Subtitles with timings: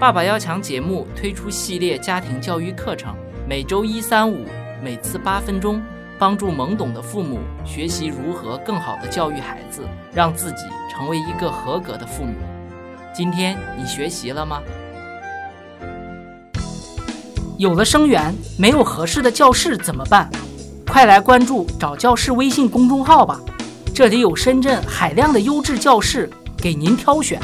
[0.00, 3.14] 爸爸要强节目推出系列家庭教育课程，
[3.46, 4.46] 每周一、三、五，
[4.82, 5.78] 每次八分钟，
[6.18, 9.82] 帮助懵懂的父母学习如何更好的教育孩子，
[10.14, 12.32] 让自己成为一个合格的父母。
[13.12, 14.62] 今天你学习了吗？
[17.58, 20.30] 有了生源，没有合适的教室怎么办？
[20.86, 23.38] 快来关注“找教室”微信公众号吧，
[23.94, 27.38] 这里有深圳海量的优质教室给您挑选。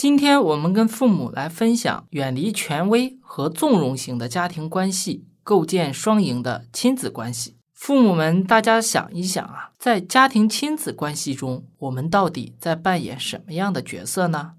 [0.00, 7.58] 今天我们跟父母来分享远离权威和纵容型的家庭关系，构建双赢的亲子关系。
[7.74, 14.52] 父母们，大家想一想啊，在家庭亲子关系中，我们到底在扮演什么样的角色呢？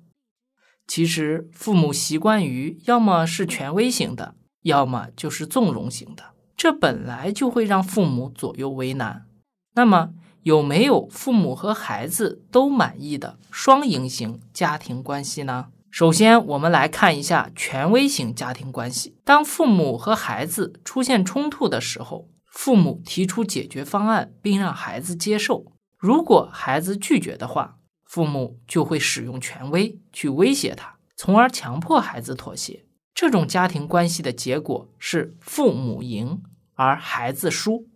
[0.86, 6.24] 其实，父母习惯于要么是权威型的，要么就是纵容型的，
[6.56, 9.26] 这本来就会让父母左右为难。
[9.74, 10.14] 那么，
[10.44, 15.68] 有没有父母和孩子都满意的双赢型家庭关系呢？
[15.92, 19.16] 首先，我们来看一下权威型家庭关系。
[19.24, 25.66] 当父母和孩子出现冲突的时候，父母提出解决方案，并让孩子接受。
[25.98, 32.86] 如果孩子拒绝的话，父母就会使用权威去威胁他，从而强迫孩子妥协。
[33.14, 36.42] 这种家庭关系的结果是父母赢，
[36.74, 37.88] 而孩子输。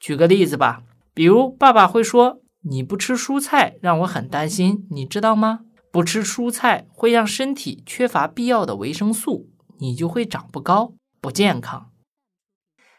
[0.00, 0.84] 举个例子吧。
[1.14, 5.60] 比如，爸爸会说：“你不吃蔬菜，让我很担心，你知道吗？
[5.90, 11.90] 不吃蔬菜会让身体缺乏必要的维生素，你就会长不高，不健康。”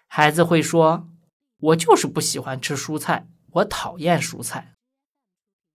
[0.05, 1.07] 孩子会说
[1.59, 4.75] ：“我就是不喜欢吃蔬菜，我讨厌蔬菜。”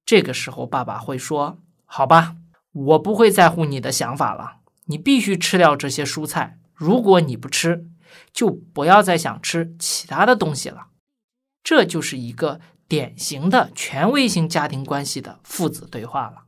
[0.06, 2.36] 这个时候，爸爸会说：“好吧，
[2.72, 6.61] 我不会在乎你的想法了，你必须吃掉这些蔬菜。
[6.72, 7.91] 如果你不吃，
[8.33, 10.86] 就不要再想吃其他的东西了。”
[11.69, 16.47] 这就是一个典型的权威型家庭关系的父子对话了。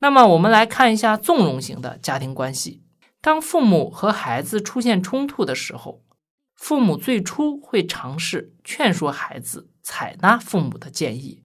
[0.00, 2.82] 那么，我们来看一下纵容型的家庭关系。
[3.20, 6.02] 当父母和孩子出现冲突的时候，
[6.56, 11.44] 父母最初会尝试劝说孩子采纳父母的建议。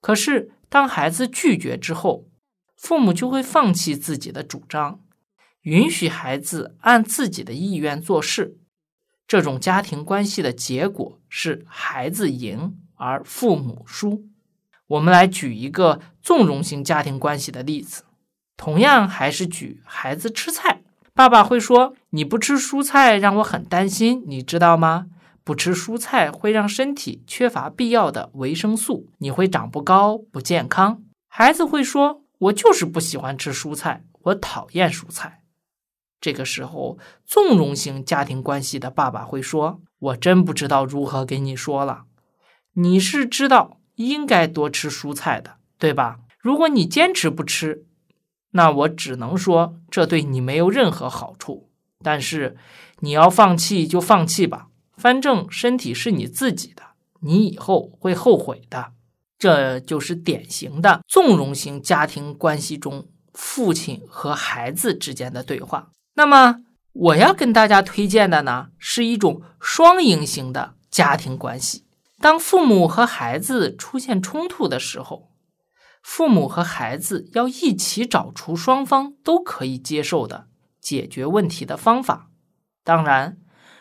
[0.00, 2.28] 可是，当孩子拒绝之后，
[2.76, 5.00] 父母就会放弃自己的主张，
[5.62, 8.58] 允许孩子按自己的意愿做事。
[9.26, 14.24] 这种家庭关系的结果是孩子赢而父母输。
[14.88, 18.04] 我们来举一个纵容型家庭关系的例子，
[18.56, 20.82] 同样还是举孩子吃菜。
[21.14, 25.06] 爸爸会说：“你不吃蔬菜让我很担心，你知道吗？
[25.44, 35.41] 不吃蔬菜会让身体缺乏必要的维生素，你会长不高，不健康。”孩子会说：“我就是不喜欢吃蔬菜，我讨厌蔬菜。”
[36.22, 42.04] 这个时候，纵容型家庭关系的爸爸会说：“我真不知道如何给你说了。
[42.74, 46.20] 你是知道应该多吃蔬菜的，对吧？
[46.38, 47.84] 如果你坚持不吃，
[48.52, 51.68] 那我只能说这对你没有任何好处。
[52.04, 52.56] 但是
[53.00, 56.82] 你要放弃就放弃吧，反正身体是你自己的，
[57.20, 58.92] 你以后会后悔的。”
[59.36, 65.90] 这就是典型的纵容型家庭关系中父亲和孩子之间的对话。
[66.14, 66.62] 那么
[66.92, 71.84] 我要跟大家推荐的呢，是一种双赢型的家庭关系。
[72.20, 75.30] 当父母和孩子出现冲突的时候，
[76.02, 80.48] 父母和孩子要一起找出双方都可以接受的
[80.80, 82.28] 解决问题的方法。
[82.84, 83.38] 当然，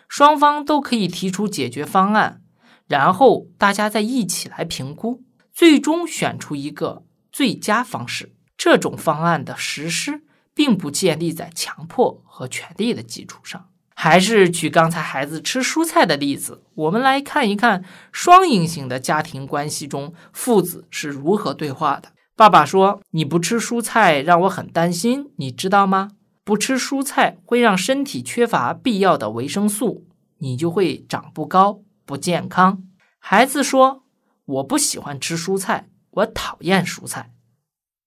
[0.08, 2.42] 双方都可以提出解决方案，
[2.88, 8.36] 然后大家再一起来评估，最终选出一个最佳方式。
[8.56, 10.24] 这种方案的实施。
[10.54, 13.68] 并不建立在强迫和权力的基础上。
[13.94, 22.10] 还是举刚才孩子吃蔬菜的例子，我们来看一看双赢型的家庭关系中父子是如何对话的。
[22.36, 26.10] 爸爸说：“你不吃蔬菜让我很担心，你知道吗？
[26.44, 30.08] 不吃蔬菜会让身体缺乏必要的维生素，
[30.40, 32.82] 你就会长不高，不健康。”
[33.20, 34.04] 孩子说
[34.46, 37.32] ：“我不喜欢吃蔬菜，我讨厌蔬菜。”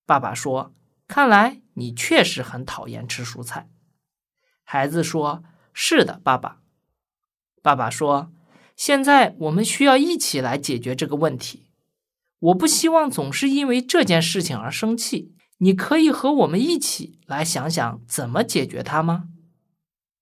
[0.04, 0.74] 爸爸说
[1.06, 3.68] ：“看来。”你确实很讨厌吃蔬菜，
[4.62, 6.58] 孩子说：“是的，爸爸。”
[7.62, 8.32] 爸爸说
[8.76, 11.68] ：“现在我们需要一起来解决这个问题。
[12.38, 15.34] 我不希望总是因为这件事情而生气。
[15.58, 19.28] 你可以和我们一起来想想怎么解决它吗？”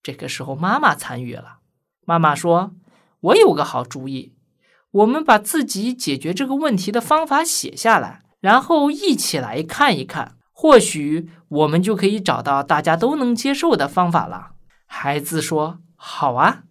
[0.03, 1.61] 这个时候，妈妈参与了。
[2.05, 2.75] 妈妈说
[3.21, 4.35] ：“我有个好主意，
[4.91, 14.53] 我们把自己解决这个问题的方法写下来，然后一起来看一看。”或许我们就可以找到大家都能接受的方法了。
[14.87, 16.63] 孩子说：“好啊。”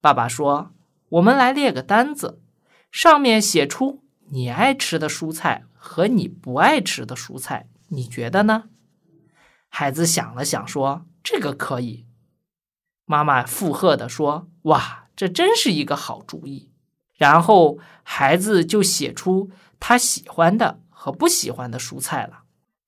[0.00, 0.70] 爸爸说
[1.18, 2.40] ：“我们来列个单子，
[2.92, 8.66] 上面写出你爱吃的蔬菜和你不爱吃的蔬菜，你觉得呢？”
[9.68, 12.06] 孩子想了想，说：“这个可以。”
[13.04, 16.70] 妈妈附和的说：“哇，这真是一个好主意。”
[17.18, 19.50] 然后孩子就写出
[19.80, 22.41] 他喜欢的和不喜欢的蔬菜了。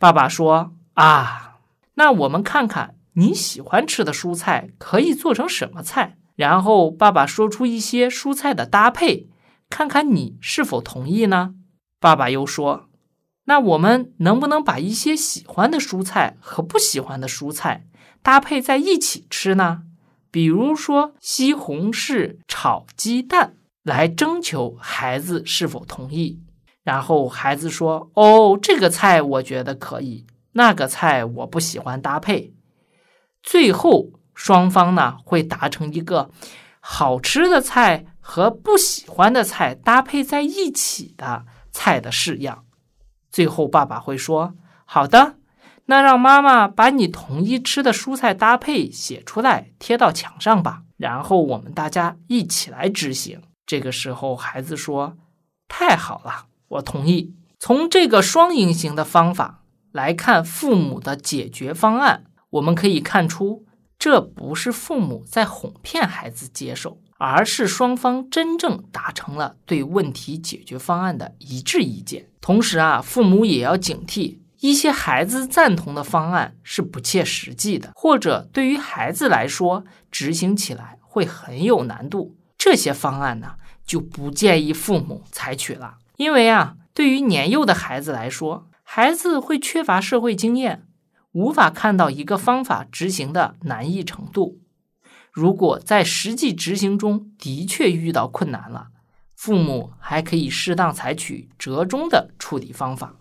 [0.04, 1.60] 爸爸说：“啊，
[1.94, 9.28] 那我们看看你喜欢吃的蔬菜可以做成什么菜。”然后爸爸说出一些蔬菜的搭配，
[9.70, 11.54] 看看你是否同意呢？
[11.98, 12.90] 爸爸又说。
[13.46, 17.86] 那我们能不能把一些喜欢的蔬菜和不喜欢的蔬菜
[18.22, 19.84] 搭配在一起吃呢？
[20.30, 26.42] 比如说西红柿炒鸡蛋，来征求孩子是否同意。
[26.84, 32.54] 然后孩子说：“哦，这个菜我觉得可以，那个菜我不喜欢搭配。”
[33.42, 36.30] 最后双方呢会达成一个
[36.80, 42.64] 好吃的菜和不喜欢的菜搭配在一起的菜的式样。
[43.30, 44.54] 最后，爸爸会说
[44.84, 45.36] ：“好的，
[45.86, 50.82] 那让妈妈把你同意吃的蔬菜搭配写出来，贴到墙上吧。
[50.96, 55.16] 然后我们大家一起来执行。”这个时候，孩子说
[55.66, 63.64] ：“太好了，我同意。”从这个双赢型的方法来看，父母的解决方案，我们可以看出，
[63.98, 72.28] 这不是父母在哄骗孩子接受，而是双方真正达成了对问题解决方案的一致意见。
[72.42, 82.36] 同时啊，父母也要警惕一些孩子赞同的方案是不切实际的，或者对于孩子来说执行起来会很有难度。
[82.58, 83.54] 这些方案呢，
[83.86, 85.94] 就不建议父母采取了。
[86.16, 90.86] 因为啊，对于年幼的孩子来说，孩子会缺乏社会经验，
[91.32, 94.60] 无法看到一个方法执行的难易程度。
[95.32, 98.88] 如果在实际执行中的确遇到困难了，
[99.34, 103.16] 父母还可以适当采取折中的处理方法。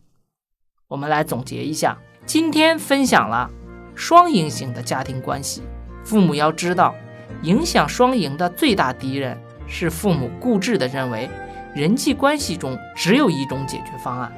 [0.89, 1.97] 我们来总结一下，
[2.27, 3.49] 今天分享了
[3.95, 5.63] 双赢型的家庭关系。
[6.05, 6.93] 父母要知道，
[7.41, 9.35] 影响双赢的最大敌人
[9.67, 11.27] 是父母固执地认为
[11.73, 14.31] 人际关系中只有一种解决方案，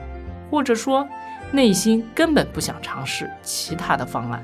[0.50, 1.08] 或者说
[1.52, 4.42] 内心根本不想尝试其他的方案。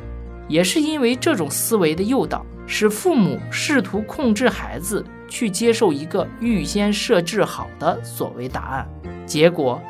[0.48, 5.06] 也是因为这种思维的诱导，使父母试图控制孩子。
[5.32, 8.86] 去接受一个预先设置好的所谓答案，
[9.26, 9.82] 结果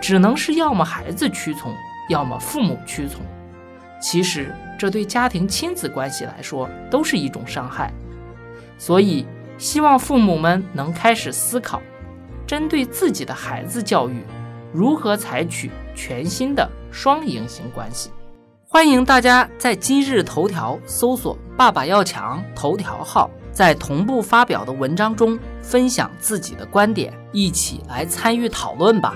[0.00, 1.72] 只能是要么孩子屈从，
[2.08, 3.20] 要么父母屈从。
[4.00, 7.92] 其实这对家庭亲子关系来说都是一种伤害。
[8.76, 9.24] 所以
[9.56, 11.80] 希望父母们能开始思考，
[12.48, 14.24] 针对自己的孩子教育，
[14.72, 18.10] 如何采取全新的双赢型关系。
[18.66, 23.30] 欢迎大家在今日头条搜索“爸爸要强”头条号。
[23.52, 29.14] 在同步发表的文章中分享自己的观点，一起来参与讨论吧。